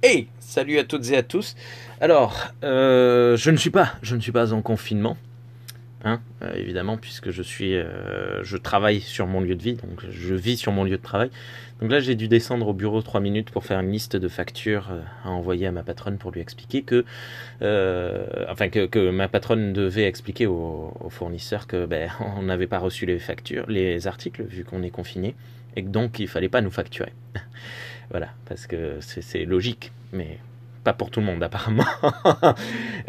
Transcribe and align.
Hey, 0.00 0.28
salut 0.38 0.78
à 0.78 0.84
toutes 0.84 1.10
et 1.10 1.16
à 1.16 1.24
tous. 1.24 1.56
Alors, 2.00 2.52
euh, 2.62 3.36
je 3.36 3.50
ne 3.50 3.56
suis 3.56 3.70
pas, 3.70 3.94
je 4.00 4.14
ne 4.14 4.20
suis 4.20 4.30
pas 4.30 4.52
en 4.52 4.62
confinement, 4.62 5.16
hein, 6.04 6.20
euh, 6.42 6.52
évidemment, 6.54 6.96
puisque 6.96 7.30
je 7.30 7.42
suis, 7.42 7.74
euh, 7.74 8.42
je 8.44 8.56
travaille 8.56 9.00
sur 9.00 9.26
mon 9.26 9.40
lieu 9.40 9.54
de 9.54 9.62
vie, 9.62 9.74
donc 9.74 10.04
je 10.10 10.34
vis 10.34 10.56
sur 10.56 10.72
mon 10.72 10.84
lieu 10.84 10.96
de 10.96 11.02
travail. 11.02 11.30
Donc 11.80 11.90
là, 11.90 12.00
j'ai 12.00 12.14
dû 12.14 12.26
descendre 12.26 12.68
au 12.68 12.72
bureau 12.72 13.02
trois 13.02 13.20
minutes 13.20 13.50
pour 13.50 13.64
faire 13.64 13.78
une 13.80 13.92
liste 13.92 14.16
de 14.16 14.28
factures 14.28 14.90
à 15.24 15.30
envoyer 15.30 15.66
à 15.66 15.72
ma 15.72 15.84
patronne 15.84 16.18
pour 16.18 16.32
lui 16.32 16.40
expliquer 16.40 16.82
que, 16.82 17.04
enfin 18.50 18.68
que, 18.68 19.10
ma 19.10 19.28
patronne 19.28 19.72
devait 19.72 20.04
expliquer 20.04 20.46
aux, 20.46 20.92
aux 20.98 21.10
fournisseurs 21.10 21.68
que 21.68 21.86
ben 21.86 22.10
on 22.36 22.42
n'avait 22.42 22.66
pas 22.66 22.78
reçu 22.78 23.06
les 23.06 23.20
factures, 23.20 23.66
les 23.68 24.08
articles 24.08 24.42
vu 24.42 24.64
qu'on 24.64 24.82
est 24.82 24.90
confiné 24.90 25.36
et 25.76 25.84
que 25.84 25.88
donc 25.88 26.18
il 26.18 26.26
fallait 26.26 26.48
pas 26.48 26.60
nous 26.60 26.70
facturer. 26.70 27.12
Voilà, 28.10 28.28
parce 28.46 28.66
que 28.66 29.00
c'est 29.00 29.44
logique, 29.44 29.92
mais 30.14 30.38
pas 30.88 30.94
pour 30.94 31.10
tout 31.10 31.20
le 31.20 31.26
monde 31.26 31.42
apparemment. 31.42 31.84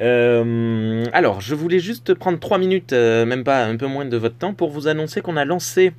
Euh, 0.01 1.03
alors, 1.11 1.41
je 1.41 1.53
voulais 1.55 1.79
juste 1.79 2.13
prendre 2.13 2.39
3 2.39 2.57
minutes, 2.57 2.93
euh, 2.93 3.25
même 3.25 3.43
pas 3.43 3.65
un 3.65 3.75
peu 3.75 3.87
moins 3.87 4.05
de 4.05 4.15
votre 4.15 4.37
temps, 4.37 4.53
pour 4.53 4.69
vous 4.69 4.87
annoncer 4.87 5.19
qu'on 5.19 5.35
a 5.35 5.43
lancé 5.43 5.91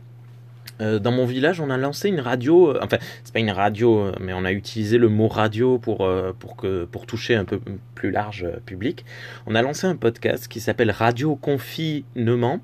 euh, 0.81 0.99
dans 0.99 1.13
mon 1.13 1.27
village, 1.27 1.61
on 1.61 1.69
a 1.69 1.77
lancé 1.77 2.09
une 2.09 2.21
radio, 2.21 2.75
enfin, 2.83 2.97
c'est 3.23 3.35
pas 3.35 3.41
une 3.41 3.51
radio, 3.51 4.11
mais 4.19 4.33
on 4.33 4.47
a 4.47 4.53
utilisé 4.53 4.97
le 4.97 5.11
mot 5.11 5.29
radio 5.29 5.79
pour, 5.79 6.11
pour, 6.39 6.57
que, 6.57 6.87
pour 6.87 7.05
toucher 7.05 7.35
un 7.35 7.45
peu 7.45 7.61
plus 7.95 8.11
large 8.11 8.47
public. 8.65 9.05
On 9.47 9.55
a 9.55 9.61
lancé 9.61 9.87
un 9.87 9.97
podcast 9.97 10.49
qui 10.49 10.61
s'appelle 10.61 10.91
Radio 10.91 11.37
Confinement. 11.37 12.61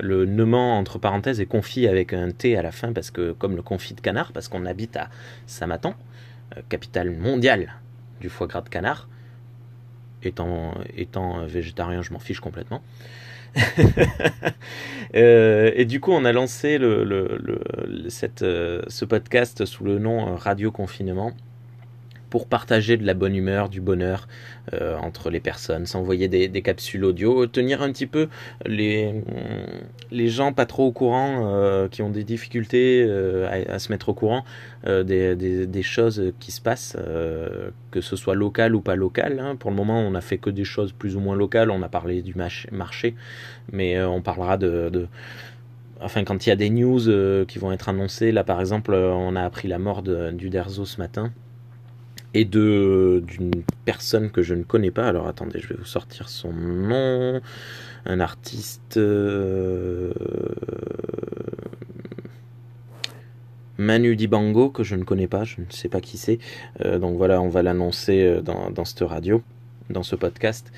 Lenement, 0.00 0.76
entre 0.76 0.98
parenthèses, 0.98 1.40
est 1.40 1.46
confit 1.46 1.86
avec 1.86 2.12
un 2.12 2.32
T 2.32 2.56
à 2.56 2.62
la 2.62 2.72
fin, 2.72 2.92
parce 2.92 3.12
que, 3.12 3.30
comme 3.30 3.54
le 3.54 3.62
confit 3.62 3.94
de 3.94 4.00
canard, 4.00 4.32
parce 4.32 4.48
qu'on 4.48 4.66
habite 4.66 4.96
à 4.96 5.08
Samatan, 5.46 5.94
capitale 6.68 7.12
mondiale 7.12 7.74
du 8.20 8.28
foie 8.28 8.46
gras 8.46 8.62
de 8.62 8.68
canard. 8.68 9.08
Étant, 10.22 10.74
étant 10.96 11.46
végétarien, 11.46 12.02
je 12.02 12.12
m'en 12.12 12.18
fiche 12.18 12.40
complètement. 12.40 12.82
Euh, 15.16 15.72
et 15.74 15.86
du 15.86 15.98
coup, 15.98 16.12
on 16.12 16.24
a 16.24 16.30
lancé 16.30 16.78
euh, 16.80 17.72
ce 18.86 19.04
podcast 19.04 19.64
sous 19.64 19.82
le 19.82 19.98
nom 19.98 20.36
Radio 20.36 20.70
Confinement 20.70 21.32
pour 22.30 22.46
partager 22.46 22.96
de 22.96 23.04
la 23.04 23.14
bonne 23.14 23.34
humeur, 23.34 23.68
du 23.68 23.80
bonheur 23.80 24.28
euh, 24.72 24.96
entre 24.96 25.30
les 25.30 25.40
personnes, 25.40 25.84
s'envoyer 25.84 26.28
des, 26.28 26.46
des, 26.46 26.62
capsules 26.62 27.04
audio, 27.04 27.46
tenir 27.46 27.82
un 27.82 27.90
petit 27.90 28.06
peu 28.06 28.28
les, 28.64 29.22
les 30.12 30.28
gens 30.28 30.52
pas 30.52 30.64
trop 30.64 30.86
au 30.86 30.92
courant, 30.92 31.50
euh, 31.52 31.88
qui 31.88 32.02
ont 32.02 32.10
des 32.10 32.22
difficultés 32.22 33.04
euh, 33.06 33.64
à, 33.68 33.78
se 33.80 33.90
mettre 33.90 34.08
au 34.08 34.14
courant 34.14 34.44
des, 34.86 35.34
des, 35.34 35.82
choses 35.82 36.32
qui 36.38 36.52
se 36.52 36.60
passent, 36.60 36.96
que 37.90 38.00
ce 38.00 38.16
soit 38.16 38.34
local 38.34 38.74
ou 38.74 38.80
pas 38.80 38.96
local. 38.96 39.40
Hein. 39.40 39.56
Pour 39.56 39.70
le 39.70 39.76
moment, 39.76 40.00
on 40.00 40.12
n'a 40.12 40.20
fait 40.20 40.38
que 40.38 40.48
des 40.48 40.64
choses 40.64 40.92
plus 40.92 41.16
ou 41.16 41.20
moins 41.20 41.36
locales, 41.36 41.70
on 41.70 41.82
a 41.82 41.88
parlé 41.88 42.22
du 42.22 42.34
marché, 42.70 43.14
mais 43.72 44.00
on 44.02 44.22
parlera 44.22 44.56
de, 44.56 44.88
de 44.90 45.08
enfin 46.00 46.24
quand 46.24 46.46
il 46.46 46.48
y 46.48 46.52
a 46.52 46.56
des 46.56 46.70
news 46.70 47.44
qui 47.46 47.58
vont 47.58 47.72
être 47.72 47.88
annoncées, 47.88 48.32
là 48.32 48.44
par 48.44 48.60
exemple 48.60 48.94
on 48.94 49.36
a 49.36 49.42
appris 49.42 49.68
la 49.68 49.78
mort 49.78 50.02
de, 50.02 50.30
du 50.30 50.48
Derzo 50.48 50.86
ce 50.86 50.98
matin, 50.98 51.32
et 52.34 52.44
de 52.44 53.22
d'une 53.26 53.62
personne 53.84 54.30
que 54.30 54.42
je 54.42 54.54
ne 54.54 54.62
connais 54.62 54.90
pas. 54.90 55.08
Alors 55.08 55.26
attendez, 55.26 55.60
je 55.60 55.68
vais 55.68 55.76
vous 55.76 55.84
sortir 55.84 56.28
son 56.28 56.52
nom. 56.52 57.40
Un 58.06 58.20
artiste. 58.20 58.96
Euh, 58.96 60.12
Manu 63.80 64.14
Dibango, 64.14 64.68
que 64.68 64.84
je 64.84 64.94
ne 64.94 65.04
connais 65.04 65.26
pas, 65.26 65.44
je 65.44 65.60
ne 65.60 65.66
sais 65.70 65.88
pas 65.88 66.00
qui 66.02 66.18
c'est. 66.18 66.38
Euh, 66.84 66.98
donc 66.98 67.16
voilà, 67.16 67.40
on 67.40 67.48
va 67.48 67.62
l'annoncer 67.62 68.24
euh, 68.24 68.42
dans, 68.42 68.70
dans 68.70 68.84
cette 68.84 69.00
radio, 69.00 69.42
dans 69.90 70.02
ce 70.02 70.16
podcast. 70.16 70.72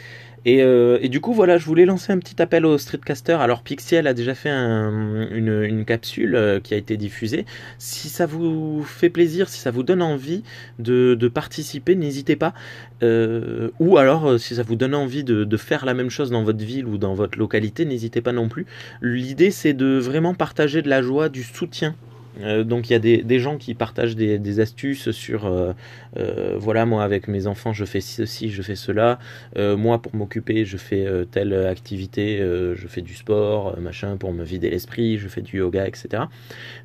Euh, 0.47 0.99
et, 1.01 1.09
du 1.09 1.21
coup, 1.21 1.33
voilà, 1.33 1.57
je 1.57 1.65
voulais 1.67 1.85
lancer 1.85 2.13
un 2.13 2.19
petit 2.19 2.41
appel 2.43 2.67
aux 2.67 2.79
streetcasters. 2.79 3.41
Alors, 3.41 3.63
Pixiel 3.63 4.07
a 4.07 4.15
déjà 4.15 4.35
fait 4.35 4.51
une, 4.51 5.85
capsule 5.87 6.35
euh, 6.35 6.61
qui 6.61 6.75
a 6.75 6.77
été 6.77 6.97
diffusée. 6.97 7.47
Si 7.79 8.09
ça 8.09 8.27
vous 8.27 8.83
fait 8.83 9.11
plaisir, 9.11 9.49
si 9.49 9.61
ça 9.61 9.71
vous 9.71 9.83
donne 9.83 10.03
envie 10.03 10.43
de, 10.79 11.17
participer, 11.33 11.95
n'hésitez 11.95 12.37
pas. 12.37 12.55
Euh, 13.03 13.71
ou 13.79 13.99
alors, 13.99 14.39
si 14.39 14.57
ça 14.57 14.63
vous 14.63 14.77
donne 14.77 14.95
envie 14.95 15.25
de, 15.25 15.45
de, 15.45 15.57
faire 15.57 15.85
la 15.85 15.95
même 15.95 16.11
chose 16.11 16.31
dans 16.31 16.43
votre 16.43 16.65
ville 16.65 16.87
ou 16.87 16.99
dans 16.99 17.15
votre 17.15 17.39
localité, 17.39 17.85
n'hésitez 17.85 18.21
pas 18.21 18.33
non 18.33 18.49
plus. 18.49 18.67
L'idée, 19.01 19.51
c'est 19.51 19.75
de 19.75 19.99
vraiment 19.99 20.35
partager 20.35 20.83
de 20.83 20.89
la 20.89 21.03
joie, 21.03 21.29
du 21.29 21.43
soutien 21.43 21.95
euh, 22.41 22.65
donc 22.65 22.89
il 22.89 22.93
y 22.93 22.97
a 22.97 22.99
des, 22.99 23.39
gens 23.39 23.59
qui 23.59 23.75
partagent 23.75 24.17
des, 24.17 24.61
astuces 24.61 25.11
sur 25.11 25.47
euh, 25.47 25.73
euh, 26.19 26.55
voilà 26.59 26.87
moi 26.87 27.05
avec 27.05 27.29
mes 27.29 27.47
enfants 27.47 27.73
je 27.73 27.85
fais 27.85 28.01
ceci 28.01 28.51
je 28.51 28.63
fais 28.63 28.75
cela 28.75 29.19
moi 29.57 30.01
pour 30.01 30.15
m'occuper 30.15 30.65
je 30.65 30.77
fais 30.77 31.07
telle 31.31 31.55
activité 31.55 32.39
je 32.39 32.87
fais 32.87 33.01
du 33.01 33.15
sport 33.15 33.79
machin 33.81 34.17
pour 34.17 34.33
me 34.33 34.45
vider 34.45 34.71
l'esprit 34.71 35.19
je 35.19 35.29
fais 35.29 35.41
du 35.43 35.59
yoga 35.59 35.87
etc 35.87 36.25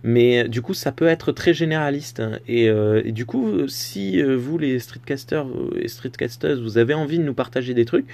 mais 0.04 0.48
du 0.48 0.62
coup 0.62 0.74
ça 0.74 0.92
peut 0.92 1.08
être 1.08 1.32
très 1.32 1.54
généraliste 1.54 2.20
hein. 2.20 2.40
et, 2.48 2.72
du 3.12 3.26
coup 3.26 3.68
si 3.68 4.22
vous 4.22 4.58
les 4.58 4.80
streetcasters 4.80 5.48
et 5.80 5.88
streetcasters 5.88 6.62
vous 6.62 6.78
avez 6.78 6.94
envie 6.94 7.20
de 7.20 7.24
nous 7.24 7.34
partager 7.34 7.74
des 7.74 7.86
trucs 7.86 8.08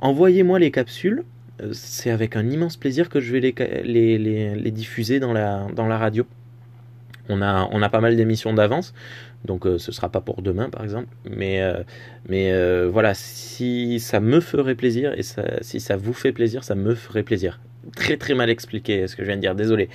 envoyez-moi 0.00 0.58
les 0.58 0.70
capsules 0.70 1.24
c'est 1.72 2.10
avec 2.10 2.36
un 2.36 2.48
immense 2.48 2.76
plaisir 2.76 3.08
que 3.08 3.20
je 3.20 3.32
vais 3.32 3.40
les, 3.40 4.70
diffuser 4.70 5.20
dans 5.20 5.32
la 5.32 5.98
radio. 5.98 6.26
On 7.28 7.40
a, 7.40 7.88
pas 7.88 8.00
mal 8.00 8.16
d'émissions 8.16 8.52
d'avance, 8.52 8.94
donc 9.44 9.66
euh, 9.66 9.78
ce 9.78 9.92
sera 9.92 10.08
pas 10.08 10.20
pour 10.20 10.42
demain 10.42 10.68
par 10.68 10.82
exemple. 10.82 11.08
Mais, 11.30 11.62
euh, 11.62 11.82
euh, 12.30 12.88
voilà, 12.92 13.14
si 13.14 14.00
ça 14.00 14.20
me 14.20 14.40
ferait 14.40 14.74
plaisir 14.74 15.14
et 15.16 15.22
si 15.62 15.80
ça 15.80 15.96
vous 15.96 16.12
fait 16.12 16.32
plaisir, 16.32 16.64
ça 16.64 16.74
me 16.74 16.94
ferait 16.94 17.22
plaisir. 17.22 17.60
Très 17.96 18.16
très 18.16 18.34
mal 18.34 18.50
expliqué 18.50 19.06
ce 19.06 19.16
que 19.16 19.22
je 19.22 19.28
viens 19.28 19.36
de 19.36 19.40
dire, 19.40 19.54
désolé. 19.54 19.88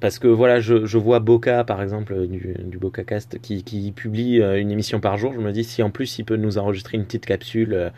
Parce 0.00 0.18
que 0.18 0.28
voilà, 0.28 0.60
je, 0.60 0.84
je, 0.84 0.98
vois 0.98 1.20
Boca 1.20 1.64
par 1.64 1.82
exemple 1.82 2.26
du, 2.26 2.54
du 2.58 2.78
BocaCast 2.78 3.40
qui, 3.40 3.64
qui 3.64 3.92
publie 3.92 4.42
une 4.42 4.70
émission 4.70 5.00
par 5.00 5.16
jour. 5.16 5.32
Je 5.32 5.40
me 5.40 5.52
dis 5.52 5.64
si 5.64 5.82
en 5.82 5.90
plus 5.90 6.18
il 6.18 6.24
peut 6.24 6.36
nous 6.36 6.58
enregistrer 6.58 6.96
une 6.96 7.04
petite 7.04 7.26
capsule, 7.26 7.92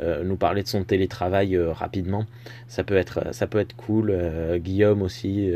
nous 0.00 0.36
parler 0.36 0.62
de 0.62 0.68
son 0.68 0.82
télétravail 0.84 1.56
rapidement, 1.58 2.26
ça 2.66 2.82
peut 2.82 2.96
être 2.96 3.32
ça 3.32 3.46
peut 3.46 3.58
être 3.58 3.76
cool. 3.76 4.12
Guillaume 4.58 5.02
aussi. 5.02 5.52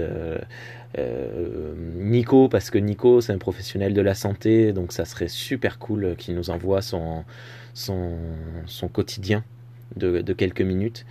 Euh, 0.97 1.75
Nico, 1.97 2.49
parce 2.49 2.71
que 2.71 2.79
Nico, 2.79 3.21
c'est 3.21 3.33
un 3.33 3.39
professionnel 3.39 3.93
de 3.93 4.01
la 4.01 4.15
santé, 4.15 4.73
donc 4.73 4.93
ça 4.93 5.05
serait 5.05 5.29
super 5.29 5.79
cool 5.79 6.17
qu'il 6.17 6.35
nous 6.35 6.51
envoie 6.51 6.81
son, 6.81 7.25
son, 7.75 8.17
son 8.67 8.89
quotidien 8.89 9.45
de, 9.97 10.23
de, 10.23 10.33
quelques 10.33 10.63
minutes. 10.63 11.05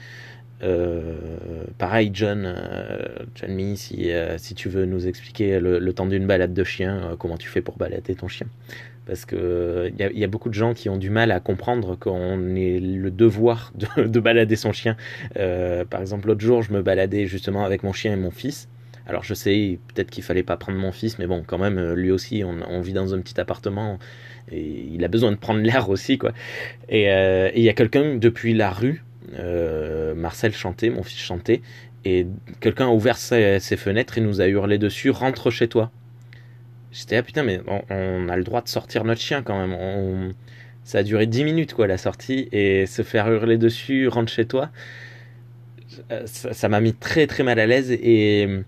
Euh, 0.64 1.66
pareil, 1.78 2.10
John, 2.14 2.44
euh, 2.46 3.06
John 3.36 3.54
Mee, 3.54 3.76
si, 3.76 4.10
si 4.38 4.56
tu 4.56 4.70
veux 4.70 4.86
nous 4.86 5.08
expliquer 5.08 5.60
le, 5.60 5.94
temps 5.94 6.08
d'une 6.08 6.28
balade 6.28 6.54
de 6.54 6.64
chien, 6.64 7.16
comment 7.20 7.38
tu 7.38 7.48
fais 7.48 7.62
pour 7.62 7.78
balader 7.78 8.16
ton 8.16 8.28
chien 8.28 8.48
parce 9.06 9.24
que 9.24 9.90
il 9.98 10.12
y, 10.18 10.20
y, 10.20 10.24
a 10.26 10.28
beaucoup 10.28 10.50
de 10.50 10.54
gens 10.54 10.74
qui 10.74 10.90
ont 10.90 10.98
du 10.98 11.10
mal 11.10 11.32
à 11.32 11.40
comprendre 11.40 11.96
qu'on 11.96 12.56
ait 12.58 12.78
le 12.82 13.10
devoir 13.10 13.72
de, 13.98 14.04
de 14.04 14.20
balader 14.20 14.58
son 14.58 14.74
chien. 14.74 14.98
par 15.34 16.02
exemple, 16.02 16.28
l'autre 16.28 16.42
jour, 16.42 16.62
je 16.62 16.74
me 16.74 16.82
baladais 16.82 17.26
justement 17.26 17.64
avec 17.64 17.84
mon 17.84 17.94
chien 17.94 18.12
et 18.12 18.18
mon 18.18 18.32
fils, 18.32 18.68
alors 19.08 19.24
je 19.24 19.34
sais, 19.34 19.80
peut-être 19.94 20.10
qu'il 20.10 20.24
fallait 20.24 20.44
pas 20.44 20.58
prendre 20.58 20.78
mon 20.78 20.92
fils, 20.92 21.18
mais 21.18 21.28
bon, 21.28 21.44
quand 21.46 21.58
même, 21.58 21.78
euh, 21.78 21.96
lui 21.96 22.12
aussi, 22.12 22.44
on, 22.44 22.82
vit 22.82 22.94
dans 22.94 23.14
un 23.14 23.22
petit 23.22 23.40
appartement 23.40 24.00
et 24.52 24.86
il 24.94 25.04
a 25.04 25.08
besoin 25.08 25.32
de 25.32 25.38
prendre 25.38 25.62
l'air 25.62 25.90
aussi, 25.90 26.18
quoi. 26.18 26.34
Et 26.90 27.12
euh, 27.12 27.50
il 27.56 27.64
y 27.64 27.70
a 27.70 27.74
quelqu'un 27.74 28.16
depuis 28.16 28.54
la 28.54 28.70
rue, 28.70 29.04
euh, 29.40 29.67
Marcel 30.18 30.54
chantait, 30.54 30.90
mon 30.90 31.04
fils 31.04 31.20
chantait, 31.20 31.62
et 32.06 32.28
quelqu'un 32.60 32.88
a 32.88 32.92
ouvert 32.92 33.18
ses, 33.18 33.60
fenêtres 33.60 34.18
et 34.18 34.22
nous 34.22 34.42
a 34.42 34.48
hurlé 34.48 34.78
dessus, 34.78 35.10
rentre 35.10 35.52
chez 35.52 35.68
toi. 35.68 35.92
J'étais 36.92 37.18
ah 37.18 37.24
putain, 37.24 37.44
mais 37.44 37.62
on, 37.90 38.30
a 38.30 38.38
le 38.38 38.44
droit 38.44 38.62
de 38.62 38.68
sortir 38.68 39.04
notre 39.04 39.22
chien 39.22 39.44
quand 39.44 39.68
même. 39.68 40.34
ça 40.84 41.00
a 41.00 41.04
duré 41.04 41.28
10 41.28 41.44
minutes, 41.44 41.74
quoi, 41.74 41.88
la 41.88 41.98
sortie, 41.98 42.48
et 42.52 42.86
se 42.86 43.02
faire 43.02 43.28
hurler 43.32 43.58
dessus, 43.58 44.08
rentre 44.08 44.32
chez 44.32 44.46
toi. 44.46 44.70
Ça 46.26 46.70
m'a 46.70 46.80
mis 46.80 46.94
très 46.94 47.28
très 47.28 47.44
mal 47.44 47.60
à 47.60 47.66
l'aise 47.66 47.92
et 47.92 48.64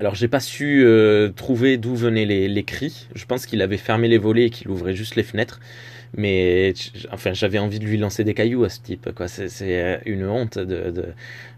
alors 0.00 0.14
j'ai 0.14 0.28
pas 0.28 0.40
su 0.40 0.82
euh, 0.82 1.28
trouver 1.28 1.76
d'où 1.76 1.94
venaient 1.94 2.24
les, 2.24 2.64
cris. 2.64 3.06
Je 3.14 3.26
pense 3.26 3.44
qu'il 3.44 3.60
avait 3.60 3.76
fermé 3.76 4.08
les 4.08 4.16
volets 4.16 4.46
et 4.46 4.50
qu'il 4.50 4.68
ouvrait 4.68 4.94
juste 4.94 5.14
les 5.14 5.22
fenêtres. 5.22 5.60
Mais 6.16 6.72
enfin 7.12 7.34
j'avais 7.34 7.58
envie 7.58 7.78
de 7.78 7.84
lui 7.84 7.98
lancer 7.98 8.24
des 8.24 8.32
cailloux 8.32 8.64
à 8.64 8.70
ce 8.70 8.80
type. 8.80 9.10
C'est, 9.26 9.50
euh, 9.60 9.98
une 10.06 10.26
honte 10.26 10.58
de, 10.58 11.04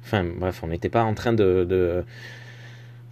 Enfin 0.03 0.25
bref, 0.25 0.61
on 0.65 0.67
n'était 0.67 0.89
pas 0.89 1.05
en 1.05 1.15
train 1.15 1.33
de, 1.33 2.05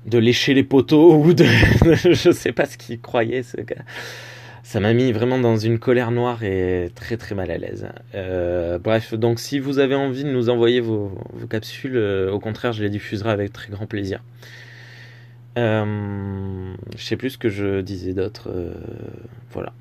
de, 0.05 0.19
lécher 0.19 0.53
les 0.53 0.65
poteaux 0.65 1.15
ou 1.25 1.33
de... 1.33 1.44
je 1.44 2.33
sais 2.33 2.53
pas 2.53 2.67
ce 2.67 2.76
qu'il 2.76 3.00
croyait 3.00 3.44
ce 3.44 3.61
gars. 3.61 3.85
Ça 4.65 4.81
m'a 4.81 4.93
mis 4.93 5.12
vraiment 5.12 5.38
dans 5.38 5.56
une 5.56 5.79
colère 5.79 6.11
noire 6.11 6.43
et 6.43 6.91
très 6.97 7.17
très 7.17 7.37
mal 7.37 7.53
à 7.53 7.59
l'aise. 7.59 7.87
Euh, 8.17 8.79
bref, 8.79 9.15
donc 9.15 9.38
si 9.38 9.61
vous 9.61 9.79
avez 9.79 9.94
envie 9.94 10.25
de 10.25 10.31
nous 10.31 10.50
envoyer 10.50 10.81
vos 10.81 11.17
capsules, 11.49 11.97
au 11.97 12.41
contraire 12.41 12.73
je 12.73 12.83
les 12.83 12.91
diffuserai 12.91 13.31
avec 13.31 13.53
très 13.53 13.71
grand 13.71 13.87
plaisir. 13.87 14.21
Euh, 15.58 16.75
je 16.97 17.02
sais 17.02 17.17
plus 17.17 17.31
ce 17.31 17.38
que 17.38 17.49
je 17.49 17.81
disais 17.81 18.12
d'autre. 18.12 18.49
Euh, 18.55 18.73
voilà. 19.50 19.73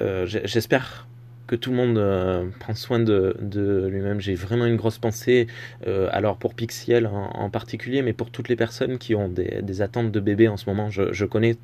Euh, 0.00 0.26
j'espère 0.26 1.06
que 1.46 1.56
tout 1.56 1.70
le 1.70 1.76
monde 1.76 2.52
prend 2.60 2.74
soin 2.74 3.00
de, 3.00 3.88
lui-même. 3.90 4.20
J'ai 4.20 4.34
vraiment 4.34 4.66
une 4.66 4.76
grosse 4.76 4.98
pensée, 4.98 5.46
alors 5.86 6.36
pour 6.36 6.54
Pixiel 6.54 7.06
en, 7.06 7.48
particulier, 7.48 8.02
mais 8.02 8.12
pour 8.12 8.30
toutes 8.30 8.50
les 8.50 8.56
personnes 8.56 8.98
qui 8.98 9.14
ont 9.14 9.28
des, 9.28 9.80
attentes 9.82 10.12
de 10.12 10.20
bébé 10.20 10.48
en 10.48 10.58
ce 10.58 10.68
moment. 10.68 10.90
Je, 10.90 11.24
connais 11.24 11.56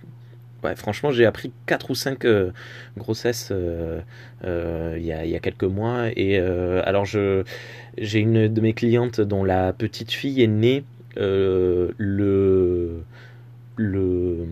franchement, 0.76 1.10
j'ai 1.10 1.26
appris 1.26 1.52
4 1.66 1.90
ou 1.90 1.94
5 1.94 2.26
grossesses 2.96 3.52
il 4.42 5.04
y, 5.04 5.12
a, 5.12 5.38
quelques 5.40 5.64
mois. 5.64 6.06
Et 6.16 6.38
alors, 6.38 7.04
j'ai 7.04 8.18
une 8.18 8.48
de 8.48 8.60
mes 8.62 8.72
clientes 8.72 9.20
dont 9.20 9.44
la 9.44 9.74
petite 9.74 10.12
fille 10.12 10.42
est 10.42 10.46
née 10.48 10.82
euh, 11.16 11.92
le, 11.98 13.02
le, 13.76 14.46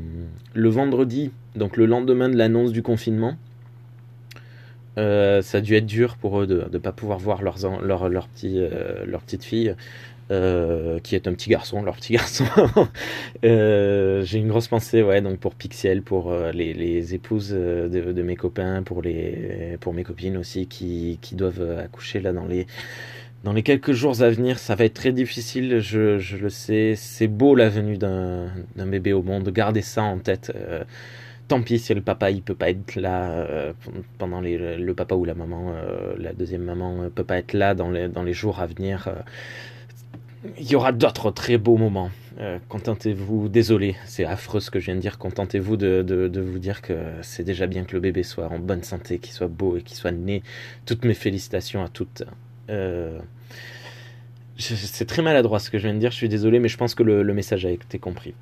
le 0.54 0.68
vendredi, 0.68 1.30
donc 1.56 1.76
le 1.76 1.86
lendemain 1.86 2.28
de 2.28 2.36
l'annonce 2.36 2.72
du 2.72 2.82
confinement, 2.82 3.36
euh, 4.98 5.40
ça 5.42 5.58
a 5.58 5.60
dû 5.60 5.74
être 5.74 5.86
dur 5.86 6.16
pour 6.16 6.40
eux 6.40 6.46
de 6.46 6.68
ne 6.70 6.78
pas 6.78 6.92
pouvoir 6.92 7.18
voir 7.18 7.42
leurs, 7.42 7.56
leur, 7.82 8.08
leur, 8.08 8.28
petit, 8.28 8.58
euh, 8.58 9.04
petite 9.26 9.44
fille, 9.44 9.74
qui 10.28 11.14
est 11.14 11.28
un 11.28 11.34
petit 11.34 11.50
garçon, 11.50 11.82
leur 11.82 11.96
petit 11.96 12.12
garçon. 12.14 12.44
J'ai 13.42 14.38
une 14.38 14.48
grosse 14.48 14.68
pensée 14.68 15.02
ouais, 15.02 15.20
donc 15.20 15.38
pour 15.38 15.54
Pixel, 15.54 16.02
pour 16.02 16.32
les, 16.54 16.72
les, 16.72 17.14
épouses 17.14 17.50
de, 17.50 17.88
de, 17.88 18.22
mes 18.22 18.36
copains, 18.36 18.82
pour, 18.82 19.02
les, 19.02 19.76
pour 19.80 19.92
mes 19.92 20.04
copines 20.04 20.38
aussi 20.38 20.66
qui, 20.66 21.18
qui 21.20 21.34
doivent 21.34 21.78
accoucher 21.78 22.20
là 22.20 22.32
dans 22.32 22.46
les 22.46 22.66
dans 23.44 23.52
les 23.52 23.62
quelques 23.62 23.92
jours 23.92 24.22
à 24.22 24.30
venir, 24.30 24.58
ça 24.58 24.76
va 24.76 24.84
être 24.84 24.94
très 24.94 25.12
difficile, 25.12 25.80
je, 25.80 26.36
le 26.36 26.48
sais. 26.48 26.94
C'est 26.96 27.26
beau 27.26 27.54
la 27.56 27.68
venue 27.68 27.98
d'un 27.98 28.52
bébé 28.76 29.12
au 29.12 29.22
monde, 29.22 29.48
gardez 29.50 29.82
ça 29.82 30.02
en 30.02 30.18
tête. 30.18 30.52
Euh, 30.54 30.84
tant 31.48 31.60
pis 31.60 31.80
si 31.80 31.92
le 31.92 32.00
papa 32.00 32.30
il 32.30 32.42
peut 32.42 32.54
pas 32.54 32.70
être 32.70 32.94
là 32.94 33.30
euh, 33.30 33.72
pendant 34.18 34.40
les, 34.40 34.76
le 34.76 34.94
papa 34.94 35.16
ou 35.16 35.24
la 35.24 35.34
maman, 35.34 35.72
euh, 35.74 36.14
la 36.18 36.32
deuxième 36.32 36.62
maman 36.62 37.10
peut 37.12 37.24
pas 37.24 37.38
être 37.38 37.52
là 37.52 37.74
dans 37.74 37.90
les, 37.90 38.32
jours 38.32 38.60
à 38.60 38.66
venir. 38.66 39.08
il 40.58 40.70
y 40.70 40.76
aura 40.76 40.92
d'autres 40.92 41.32
très 41.32 41.58
beaux 41.58 41.76
moments. 41.76 42.10
contentez-vous, 42.68 43.48
désolé, 43.48 43.96
c'est 44.06 44.24
affreux 44.24 44.60
ce 44.60 44.70
que 44.70 44.78
je 44.78 44.86
viens 44.86 44.94
de 44.94 45.00
dire. 45.00 45.18
Contentez-vous 45.18 45.76
de, 45.76 46.02
de, 46.02 46.28
de, 46.28 46.40
vous 46.40 46.60
dire 46.60 46.80
que 46.80 46.94
c'est 47.22 47.44
déjà 47.44 47.66
bien 47.66 47.82
que 47.82 47.94
le 47.94 48.00
bébé 48.00 48.22
soit 48.22 48.48
en 48.48 48.60
bonne 48.60 48.84
santé, 48.84 49.18
qu'il 49.18 49.32
soit 49.32 49.48
beau 49.48 49.76
et 49.76 49.82
qu'il 49.82 49.96
soit 49.96 50.12
né. 50.12 50.44
Toutes 50.86 51.04
mes 51.04 51.14
félicitations 51.14 51.82
à 51.82 51.88
toutes. 51.88 52.22
Euh, 52.70 53.18
c'est 54.58 55.06
très 55.06 55.22
maladroit 55.22 55.58
ce 55.58 55.70
que 55.70 55.78
je 55.78 55.84
viens 55.84 55.94
de 55.94 55.98
dire, 55.98 56.10
je 56.10 56.16
suis 56.16 56.28
désolé, 56.28 56.58
mais 56.60 56.68
je 56.68 56.76
pense 56.76 56.94
que 56.94 57.02
le, 57.02 57.22
le 57.22 57.34
message 57.34 57.66
a 57.66 57.70
été 57.70 57.98
compris. 57.98 58.34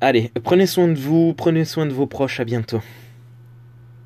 Allez, 0.00 0.30
prenez 0.42 0.66
soin 0.66 0.88
de 0.88 0.98
vous, 0.98 1.34
prenez 1.34 1.64
soin 1.64 1.86
de 1.86 1.92
vos 1.92 2.06
proches, 2.06 2.40
à 2.40 2.44
bientôt. 2.44 2.82